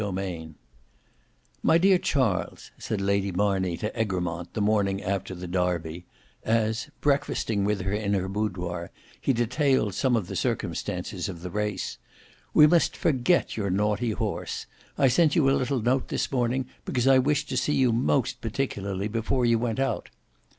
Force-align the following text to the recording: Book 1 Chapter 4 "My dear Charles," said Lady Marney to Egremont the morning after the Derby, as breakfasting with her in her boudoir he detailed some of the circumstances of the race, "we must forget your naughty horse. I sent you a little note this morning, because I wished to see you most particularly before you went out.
Book 0.01 0.15
1 0.15 0.25
Chapter 0.25 0.53
4 1.61 1.61
"My 1.61 1.77
dear 1.77 1.97
Charles," 1.99 2.71
said 2.79 2.99
Lady 2.99 3.31
Marney 3.31 3.77
to 3.77 3.95
Egremont 4.01 4.51
the 4.55 4.59
morning 4.59 5.03
after 5.03 5.35
the 5.35 5.45
Derby, 5.45 6.07
as 6.43 6.89
breakfasting 7.01 7.65
with 7.65 7.81
her 7.81 7.91
in 7.93 8.15
her 8.15 8.27
boudoir 8.27 8.89
he 9.21 9.31
detailed 9.31 9.93
some 9.93 10.15
of 10.15 10.25
the 10.25 10.35
circumstances 10.35 11.29
of 11.29 11.43
the 11.43 11.51
race, 11.51 11.99
"we 12.51 12.65
must 12.65 12.97
forget 12.97 13.55
your 13.55 13.69
naughty 13.69 14.09
horse. 14.09 14.65
I 14.97 15.07
sent 15.07 15.35
you 15.35 15.47
a 15.47 15.51
little 15.51 15.83
note 15.83 16.07
this 16.07 16.31
morning, 16.31 16.65
because 16.83 17.05
I 17.05 17.19
wished 17.19 17.47
to 17.49 17.55
see 17.57 17.75
you 17.75 17.91
most 17.93 18.41
particularly 18.41 19.07
before 19.07 19.45
you 19.45 19.59
went 19.59 19.79
out. 19.79 20.09